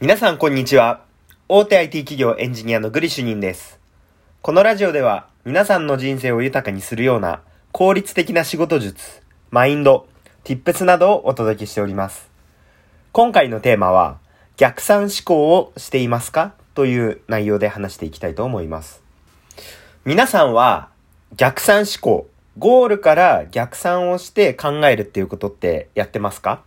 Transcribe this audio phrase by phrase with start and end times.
[0.00, 1.02] 皆さんこんにちは。
[1.48, 3.80] 大手 IT 企業エンジニアのグリシュニです。
[4.42, 7.40] このラジオでは皆さんの人生を豊かにするような
[7.72, 10.06] 効率的な仕事術、マインド、
[10.44, 12.30] tips などをお届けしております。
[13.10, 14.18] 今回のテーマは
[14.56, 16.54] 逆算思考をしていますか？
[16.76, 19.02] という内容で話していきたいと思います。
[20.04, 20.90] 皆さんは
[21.36, 26.62] 逆算思考、ゴールから逆算をして考えるっていうことってやってますか？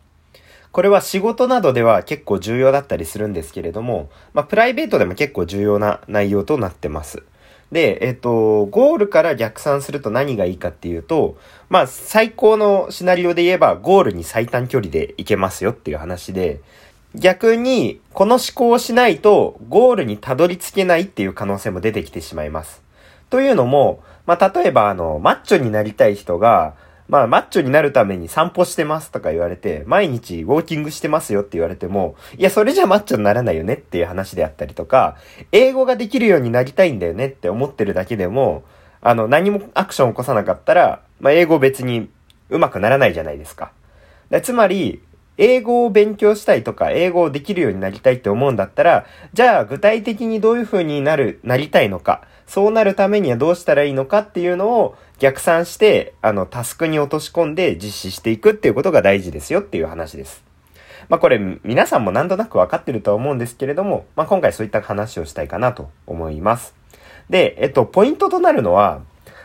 [0.71, 7.23] これは仕事などでは結構重要だったりするんですけれども、まあ、プライベートでも結構重要な内容となってます。
[7.71, 11.37] で、えっと、ゴールから逆算すると何がいいかっていうと、
[11.69, 16.59] まあ、最高のシナリオで言えば、ゴールに最短距離で行けますよっていう話で、
[17.15, 22.81] 逆に、この思考をしないと、ゴールにたどり着けないっていう可能性も出てきてしまいます。
[23.29, 26.75] というのも、まあ、例えば、あの、マッチョになりたい人が、
[27.11, 35.17] まあ、マッチョになるために散歩してますとか言われて、毎日ウォーキングしてますよって言われても、いや、それじゃマッチョにならないよねっていう話であったりとか、
[35.51, 38.63] 英語ができるようになりたいんだよねって思ってるだけでも、
[39.01, 42.09] あの、何もアクション起こさなかったら、まあ、英語別に
[42.49, 43.73] 上手くならないじゃないですか。
[44.41, 45.01] つまり、
[45.37, 60.43] 英語を勉強したいとか、英語をできるようになりたいって思うんだったら、じゃあ具体的にどういう風になる、なりたいのか、そうなるためにはどうしたらいいのかっていうのを逆算して、あの、タスクに落とし込んで実施していくっていうことが大事ですよっていう話です。
[61.09, 66.73] まあこれ皆さんもなんとなく分かってるとは思うんですけれども、まあ今回そういった話をしたいかなと思います。
[67.29, 69.01] で、えっと、ポイントとなるのは、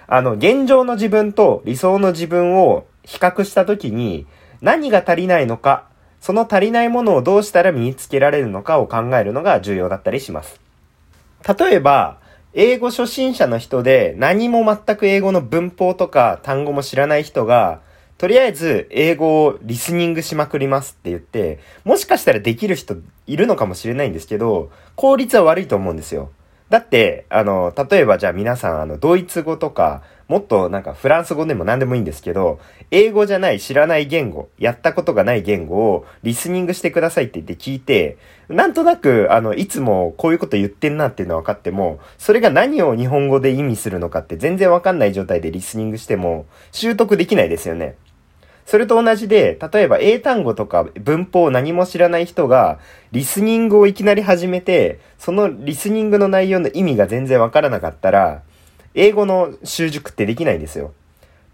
[0.07, 4.27] あの、現状の自分と理想の自分を比較したときに
[4.63, 5.85] 何が足りないのか、
[6.23, 10.59] その足りないものをどうしたら身につけられるのかを考えるのが重要だったりします。
[11.47, 12.17] 例えば、
[12.59, 17.83] 英語初心者の人で何も全く英語の文法とか単語も知らない人が、
[18.17, 22.97] とりあえず英語をリスニングしまくりますって言って、もしかしたらできる人
[23.27, 26.31] いるのかもしれないんですけど、効率は悪いと思うんですよ。
[26.71, 32.59] だって、あの、例えばじゃあ皆さん、あの、ドイツ語とか、もっとなんかフランス語でも何でもいいんですけど、
[32.91, 38.19] 英語じゃない知らない言語、やったことがない言語をリスニングしてくださいって言って聞いて、
[38.49, 47.97] なんとなく、あの、いつもこういうこと言ってんなっていうのは分かっても、それが何を日本語で意味するのかって全然わかんない状態でリスニングしても、習得できないですよね。
[48.67, 52.81] それと同じで、例えば英単語とか文法を何も知らない人が、
[53.13, 58.43] リスニングをいきなり始めて、そのリスニングの内容の意味が全然わからなかったら、
[58.97, 60.93] 英語の習熟ってできないんですよ。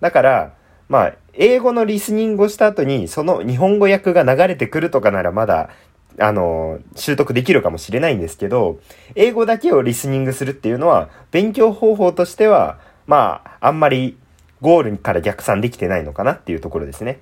[0.01, 0.55] だから、
[0.89, 5.71] まあ、英語のリスニングをした後に、その日本語訳が流れてくるとかならまだ、
[6.19, 8.79] あの、習得できるかもしれないんですけど、
[9.17, 14.17] 英語だけをリスニングするっていうのは、勉強方法としては、まあ、あんまり
[14.61, 17.21] ゴールから逆算できてないのかなっていうところですね。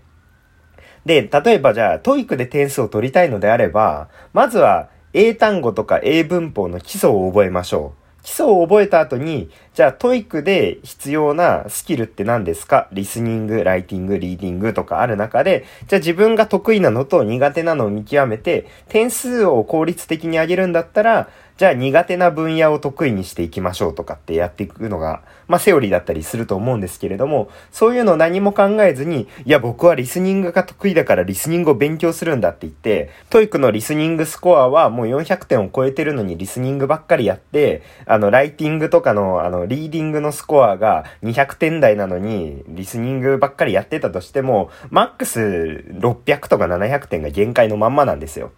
[1.06, 8.00] で、例えばじゃあ、 TOEIC で点数を取りたいのであれば、まずは英単語とか英文法の基礎を覚えましょう。
[8.22, 12.88] 基礎を覚えた後に、じゃあ TOEIC で必要なスキルって何ですか？
[12.92, 21.28] リスニング、ライティング、リーディングとかある中で、じゃあ自分が得意なのと苦手なのを見極めて、点数を効率的に上げるんだったら、
[21.60, 48.50] じゃあ苦手な分野を得意にしていきましょうとかってやっていくのが、まあセオリーだったりすると思うんですけれども、そういうの何も考えずに、いや僕はリスニングが得意だからリスニングを勉強するんだって言って、 TOEIC のリスニングスコアはもう400点を超えてるのにリスニングばっかりやって、あの、ライティングとかの、あの、リーディングのスコアが200点台なのに、リスニングばっかりやってたとしても、マックス600とか700点が限界のまんまなんですよ。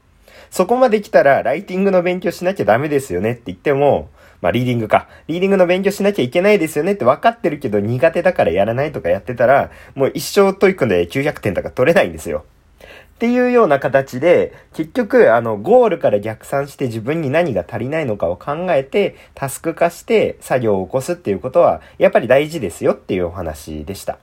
[0.51, 4.11] そこまで来たら、ライティングの勉強しなきゃダメですよねって言っても、
[4.41, 5.09] まあ、リーディングか。
[5.29, 12.45] リーディングの勉強しなきゃいけないですよねって分かってるけど苦手だからやらないとかやってたら、もう一生 TOEIC で900点とか取れないんですよ。
[13.15, 24.19] っていうような形で、結局、あの、ゴールから逆算して自分に何が足りないのかを考えて、タスク化して作業を起こすっていうことは、やっぱり大事ですよっていうお話でした。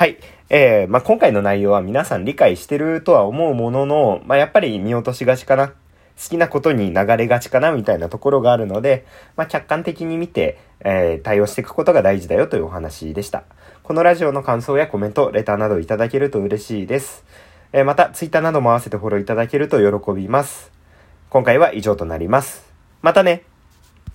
[0.00, 0.16] はい。
[0.48, 5.68] えー、まあ、今回の内容は皆さん理解してるとは思うものの、まあ、やっぱり見落としがちかな。
[5.68, 5.74] 好
[6.30, 9.04] きなことに流れがちかなみたいなところがあるので、
[9.36, 13.44] まあ、客観的に見て、えー、対応していくことが大事だよというお話でした。
[13.82, 17.26] このラジオの感想やコメント、レターなどいただけると嬉しいです。
[17.74, 20.72] えー、また、ツイッターなども合わせてフォローいただけると喜びます。
[21.28, 22.72] 今回は以上となります。
[23.02, 23.42] またね